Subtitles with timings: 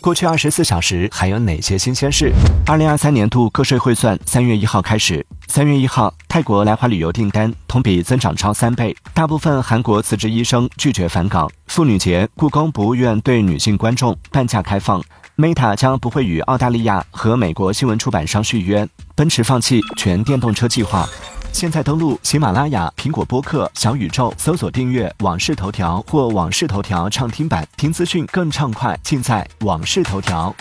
[0.00, 2.32] 过去二十四小时还有哪些新鲜事？
[2.66, 5.26] 二零二三年度个税汇算三月一号开始。
[5.48, 8.96] 三月一号，泰国来华旅游订单同比增长超三倍。
[9.12, 11.50] 大部分韩国辞职医生拒绝返岗。
[11.66, 15.02] 妇女节，故宫博物院对女性观众半价开放。
[15.36, 18.88] Meta 将不会与澳大利亚和美国新闻出版商续约。
[19.16, 21.08] 奔驰放弃全电动车计划。
[21.52, 30.54] 现在登录喜马拉雅、苹果播客、小宇宙，搜索订阅《往事头条》或《往事头条》畅听版，听资讯更畅快，尽在《往事头条》。